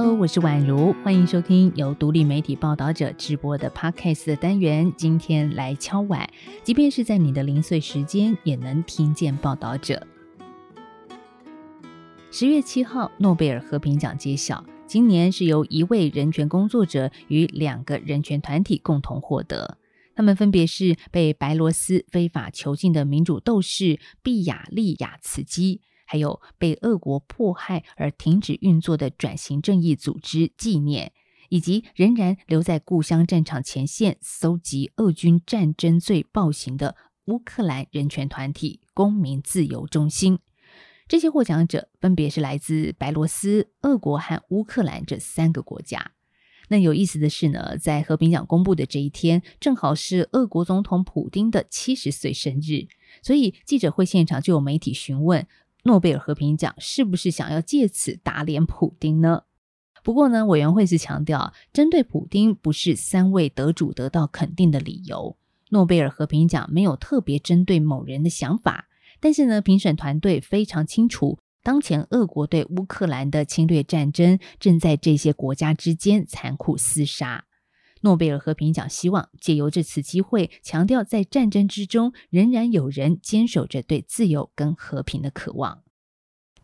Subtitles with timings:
[0.00, 4.92] Hello，我是宛如，欢迎收听由独立媒体报道者直播的 Podcast 的单元。
[4.96, 6.30] 今天来敲碗，
[6.62, 10.06] 即便是在你的零碎时间，也能听见报道者。
[12.30, 19.78] 十月七号，诺贝尔和平奖揭晓，今年是由一位人权工作者与两个人权团体共同获得。
[20.14, 25.80] 他们分别是被白罗斯非法囚禁的民主斗士毕雅利亚茨基，
[26.10, 31.12] 还有被俄国迫害而停止运作的转型正义组织纪念，
[31.50, 40.38] 以及仍然留在故乡战场前线搜集俄军战争罪暴行的乌克兰人权团体公民自由中心。
[41.06, 46.12] 这些获奖者分别是来自白罗斯、俄国和乌克兰这三个国家。
[46.70, 52.88] 那有意思的是呢，在和平奖公布的这一天，正好是俄国总统普京的七十岁生日，
[53.22, 55.46] 所以记者会现场就有媒体询问
[55.84, 59.44] 诺贝尔和平奖是不是想要借此打脸普京呢？
[60.02, 65.36] 不过呢，委员会是强调，针对普京不是三位得主得到肯定的理由。
[65.70, 68.88] 诺贝尔和平奖没有特别针对某人的想法，
[69.20, 71.38] 但是呢，评审团队非常清楚。
[71.62, 77.44] 当前俄国对乌克兰的侵略战争正在这些国家之间残酷厮杀。
[78.02, 85.82] 诺贝尔和平奖希望借由这次机会，强调在战争之中仍然有人坚守着对自由跟和平的渴望。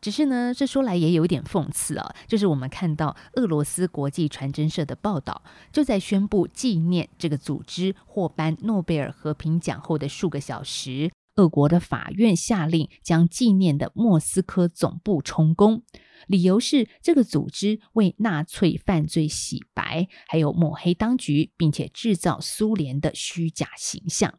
[0.00, 11.10] 只是呢，这说来也有点讽刺啊，就是我们看到俄罗斯国际传真社的报道，就在宣布纪念这个组织获颁诺贝尔和平奖后的数个小时。
[11.36, 15.82] 俄国的法院下令将纪念的莫斯科总部充公，
[16.26, 24.38] 理由是这个组织为纳粹犯罪洗白，还有抹黑当局，并且制造苏联的虚假形象。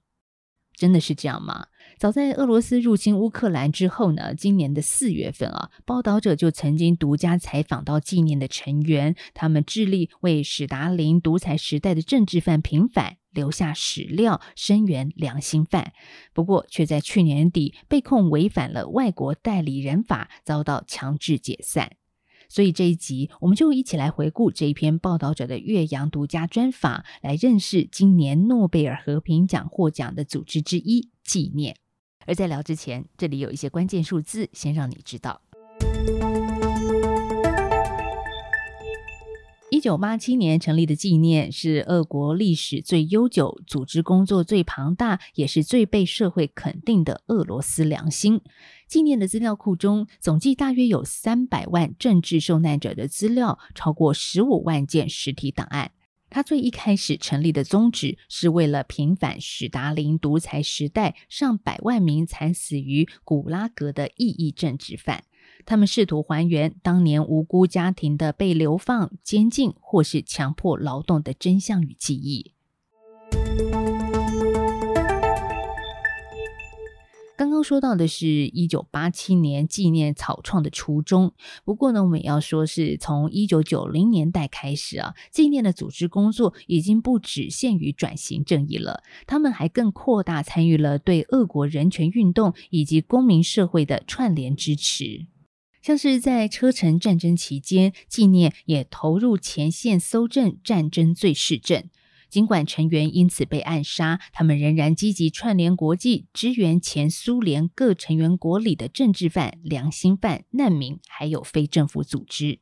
[0.73, 1.67] 真的是这样吗？
[1.97, 13.17] 早在俄罗斯入侵乌克兰之后呢，今年的四月份啊，报道者就曾经独家采访到纪念的成员，他们致力为史达林独裁时代的政治犯平反。
[13.31, 15.91] 留下史料，声援良心犯，
[16.33, 21.97] 不过却在去年底被控违反了外国代理人法，遭到强制解散。
[22.47, 31.75] 所以这一集，我们就一起来回顾这一篇报道者的岳阳独家专访，来认识今年诺贝尔和平奖获奖的组织之一——纪念。
[32.25, 35.41] 而在聊之前，这里有一些关键数字，先让你知道。
[39.71, 48.41] 一九八七年成立的纪念是俄国历史最悠久、组织工作最庞大，也是最被社会肯定的俄罗斯良心。
[48.87, 55.91] 纪念的资料库中，总计大约有三百万政治受难者的资料，超过十五万件实体档案。
[56.35, 65.23] 他最一开始成立的宗旨，是为了平反史达林独裁时代上百万名惨死于古拉格的异议政治犯。
[65.65, 72.54] 他们试图还原当年无辜家庭的被流放、监禁或是强迫劳动的真相与记忆。
[77.37, 81.33] 刚刚说到的是一九八七年纪念草创的初衷，
[81.65, 95.27] 不过呢，我们也要说是从一九九零年代开始啊，纪念的组织工作已经不只限于转型正义了，他们还更扩大参与了对俄国人权运动以及公民社会的串联支持。
[95.81, 101.83] 像是在车臣战争期间，纪念也投入前线搜证战争罪事证。
[102.35, 112.59] 尽管成员因此被暗杀，他们仍然积极串联国际，支援前苏联各成员国里的政治犯、良心犯、难民，还有非政府组织。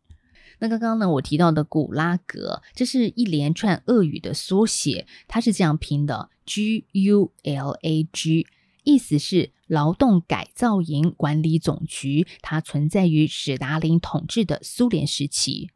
[0.59, 8.45] 那刚刚呢，我提到的古拉格，这是一连串俄语的缩写，它是这样拼的：G U L A G。
[8.83, 15.71] 意思是劳动改造营管理总局，它存在于史达林统治的苏联时期。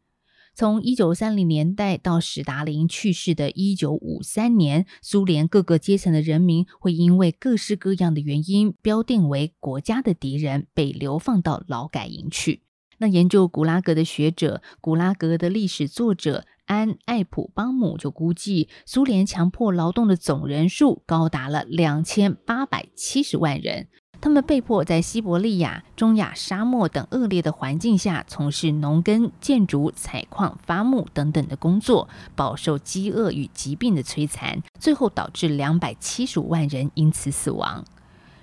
[0.58, 12.62] 从一九三零年代到史达林去世的一九五三年，苏联各个阶层的人民会因为各式各样的原因，标定为国家的敌人，被流放到劳改营去。
[12.98, 16.44] 那研究古拉格的学者，古拉格的历史作者。
[16.66, 23.88] 安艾普邦姆就估计，苏联强迫劳动的总人数高达了两千八百七十万人。
[24.20, 37.84] 他们被迫在西伯利亚、中亚沙漠等恶劣的环境下从事农耕、建筑、采矿、伐木等等的工作，饱受饥饿与疾病的摧残，最后导致两百七十五万人因此死亡。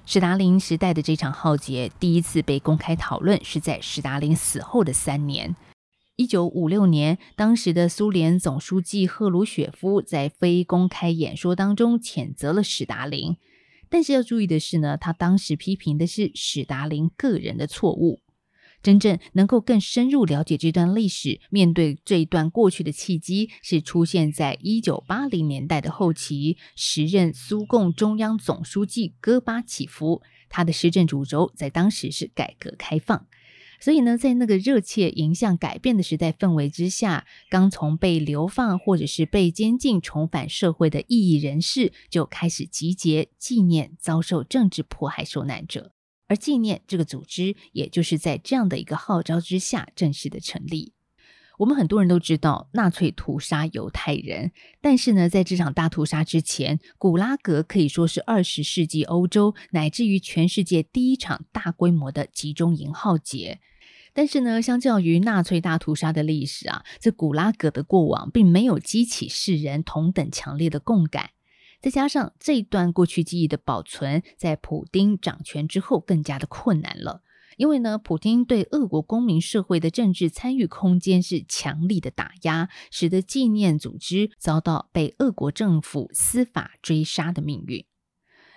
[0.06, 5.56] 史达林时代的这场浩劫第一次被公开讨论，是在史达林死后的三年。
[6.16, 13.36] 一九五六年，当时的苏联总书记赫鲁雪夫在非公开演说当中谴责了史达林。
[13.96, 18.20] 但是要注意的是呢，他当时批评的是史达林个人的错误。
[18.84, 33.26] 真正能够更深入了解这段历史，面对这一段过去的契机，是出现在一九八零年代的后期，时任苏共中央总书记戈巴契夫，他的施政主轴在当时是改革开放。
[33.86, 45.92] 所以呢，在那个热切迎向改变的时代氛围之下，刚从被流放或者是被监禁重返社会的异议人士，就开始集结纪念遭受政治迫害受难者。
[46.28, 50.94] 而纪念这个组织，也就是在这样的一个号召之下正式的成立。
[51.60, 54.52] 我们很多人都知道纳粹屠杀犹太人，
[54.82, 63.60] 但是呢，在这场大屠杀之前，古拉格可以说是二十世纪欧洲乃至于全世界第一场大规模的集中营浩劫。
[64.16, 71.32] 但是呢，相较于纳粹大屠杀的历史啊，这古拉格的过往并没有激起世人同等强烈的共感。
[71.82, 77.24] 再加上这一段过去记忆的保存，在普丁掌权之后更加的困难了。
[77.58, 87.86] 因为呢，普京对俄国公民社会的政治参与空间是强力的打压，使得纪念组织遭到被俄国政府司法追杀的命运。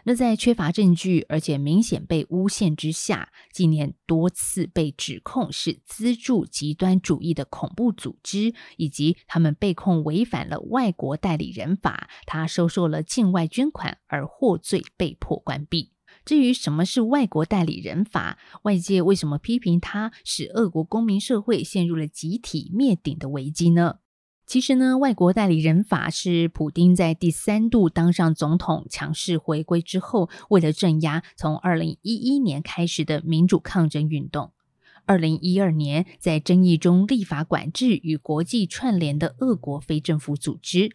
[0.04, 15.92] 那在缺乏证据，而且明显被诬陷之下，纪念多次被指控是资助极端主义的恐怖组织，以及他们被控违反了外国代理人法，他收受了境外捐款而获罪，被迫关闭。
[16.24, 23.98] 至于什么是外国代理人法，外界为什么批评它使俄国公民社会陷入了集体灭顶的危机呢？
[24.48, 34.52] 其实呢，外国代理人法是普丁在第三度当上总统、强势回归之后，为了镇压从二零一一年开始的民主抗争运动。
[35.04, 40.92] 二零一二年，在争议中立法管制与国际串联的俄国非政府组织。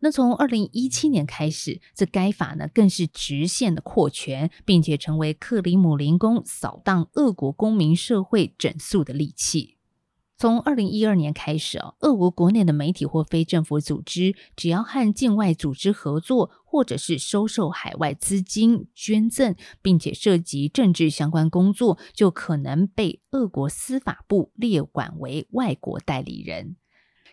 [0.00, 9.77] 那从二零一七年开始，这该法呢更是直线的扩权，并且成为克里姆林宫扫荡俄国公民社会整肃的利器。
[10.40, 26.76] 从二零一二年开始啊，俄国国内的媒体或非政府组织，只要和境外组织合作，或者是收受海外资金捐赠，并且涉及政治相关工作，就可能被俄国司法部列管为外国代理人。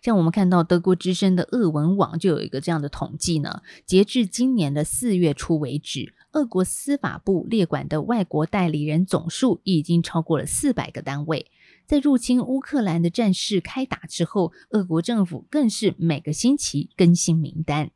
[0.01, 11.51] 像我们看到德国之声的俄文网就有一个这样的统计呢，截至今年的四月初为止，俄国司法部列管的外国代理人总数已经超过了四百个单位。
[11.85, 17.91] 在入侵乌克兰的战事开打之后，俄国政府更是每个星期更新名单。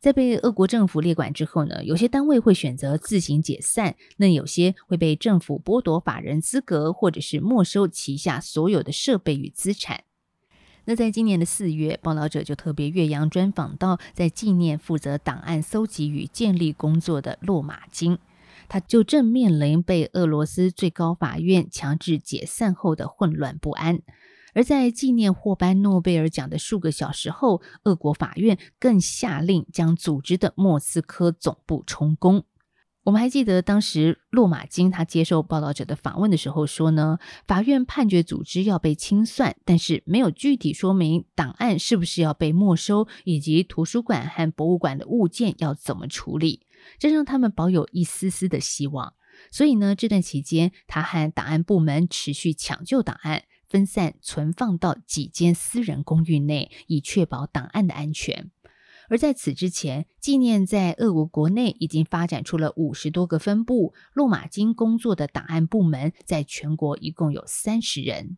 [0.00, 10.04] 在被俄国政府列管之后呢，有些单位会选择自行解散，那有些会被政府剥夺法人资格，或者是没收旗下所有的设备与资产。
[10.84, 18.18] 那在今年的四月，报道者就特别岳阳专访到在纪念负责档案搜集与建立工作的洛马金，
[18.68, 24.00] 他就正面临被俄罗斯最高法院强制解散后的混乱不安。
[24.54, 32.44] 而在纪念获颁诺贝尔奖的数个小时后，俄国法院更下令将组织的莫斯科总部充公。
[33.04, 46.66] 我们还记得当时洛马金他接受报道者的访问的时候说呢，法院判决组织要被清算，但是没有具体说明档案是不是要被没收，以及图书馆和博物馆的物件要怎么处理，
[46.98, 49.14] 这让他们保有一丝丝的希望。
[49.50, 58.50] 所以呢，这段期间他和档案部门持续抢救档案，分散存放到几间私人公寓内，以确保档案的安全。
[59.10, 63.94] 而在此之前，纪念在俄国国内已经发展出了五十多个分部。
[64.12, 68.36] 洛马金工作的档案部门在全国一共有三十人。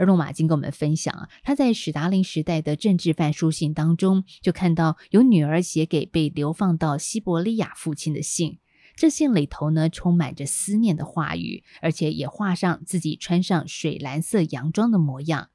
[0.00, 8.60] 而洛马金跟我们分享啊，他在史达林时代的政治犯书信当中，就看到有女儿写给被流放到西伯利亚父亲的信。
[8.96, 15.50] 这信里头呢，充满着思念的话语，而且也画上自己穿上水蓝色洋装的模样。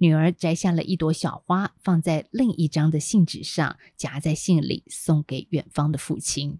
[0.00, 6.58] 女儿摘下了一朵小花，放在另一张的信纸上，夹在信里，送给远方的父亲。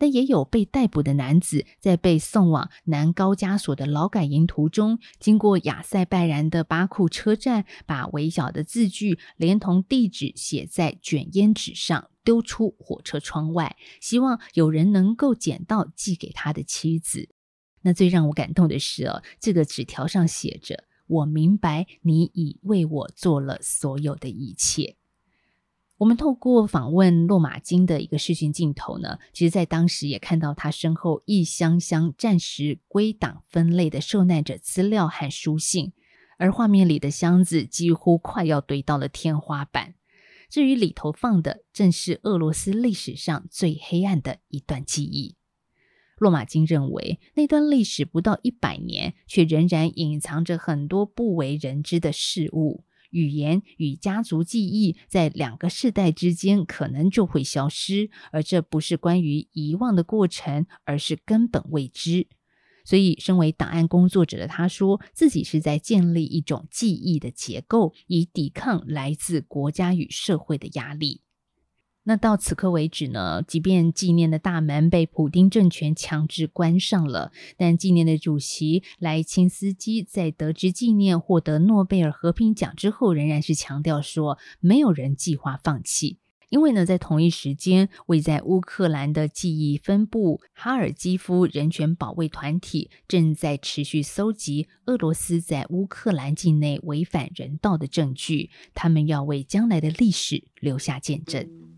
[0.00, 17.28] 但也有被逮捕的男子，在被送往南高加索的劳改营途中，经过亚塞拜然的巴库车站，把微小的字句连同地址写在卷烟纸上，丢出火车窗外，希望有人能够捡到，寄给他的妻子。
[17.82, 20.84] 那最让我感动的是哦，这个纸条上写着。
[21.06, 24.96] 我明白你已为我做了所有的一切。
[26.00, 35.92] 我们透过访问洛马金的一个视讯镜头呢，其实在当时也看到他身后一箱箱暂时归档分类的受难者资料和书信，
[36.38, 39.92] 而画面里的箱子几乎快要堆到了天花板。
[40.48, 45.36] 至于里头放的，正是俄罗斯历史上最黑暗的一段记忆。
[46.16, 52.84] 洛马金认为，那段历史不到一百年，却仍然隐藏着很多不为人知的事物。
[53.10, 62.28] 语言与家族记忆在两个世代之间可能就会消失，而这不是关于遗忘的过程，而是根本未知。
[62.84, 71.20] 所以，身为档案工作者的他，说自己是在建立一种记忆的结构，以抵抗来自国家与社会的压力。
[72.04, 73.42] 那到此刻为止呢？
[73.46, 86.18] 即便纪念的大门被普丁政权强制关上了，但纪念的主席莱钦斯基在得知纪念获得诺贝尔和平奖之后，仍然是强调说，没有人计划放弃。
[86.48, 101.69] 因为呢，在同一时间，位在乌克兰的记忆分部哈尔基夫人权保卫团体正在持续搜集俄罗斯在乌克兰境内违反人道的证据，他们要为将来的历史留下见证。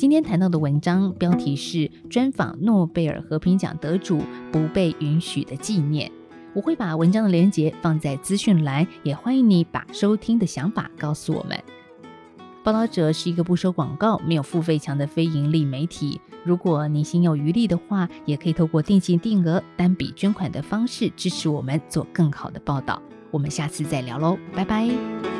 [0.00, 6.10] 今天谈到的文章标题是“专访诺贝尔和平奖得主不被允许的纪念”。
[6.56, 11.62] 我会把文章的链接放在资讯栏，也欢迎你把收听的想法告诉我们。
[12.64, 16.18] 报道者是一个不收广告、没有付费墙的非盈利媒体。
[16.44, 23.02] 如果你心有余力的话，也可以透过定期定额、单笔捐款的方式支持我们做更好的报道。
[23.30, 25.39] 我们下次再聊喽，拜拜。